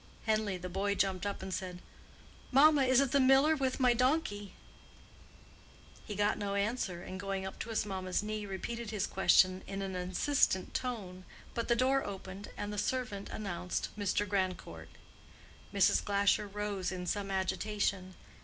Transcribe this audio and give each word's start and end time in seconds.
Henleigh 0.25 0.57
the 0.59 0.67
boy 0.67 0.95
jumped 0.95 1.27
up 1.27 1.43
and 1.43 1.53
said, 1.53 1.77
"Mamma, 2.51 2.81
is 2.85 2.99
it 2.99 3.11
the 3.11 3.19
miller 3.19 3.55
with 3.55 3.79
my 3.79 3.93
donkey?" 3.93 4.53
He 6.07 6.15
got 6.15 6.39
no 6.39 6.55
answer, 6.55 7.03
and 7.03 7.19
going 7.19 7.45
up 7.45 7.59
to 7.59 7.69
his 7.69 7.85
mamma's 7.85 8.23
knee 8.23 8.47
repeated 8.47 8.89
his 8.89 9.05
question 9.05 9.63
in 9.67 9.83
an 9.83 9.95
insistent 9.95 10.73
tone. 10.73 11.23
But 11.53 11.67
the 11.67 11.75
door 11.75 12.03
opened, 12.03 12.49
and 12.57 12.73
the 12.73 12.79
servant 12.79 13.29
announced 13.29 13.89
Mr. 13.95 14.27
Grandcourt. 14.27 14.89
Mrs. 15.71 16.03
Glasher 16.03 16.47
rose 16.47 16.91
in 16.91 17.05
some 17.05 17.29
agitation. 17.29 18.15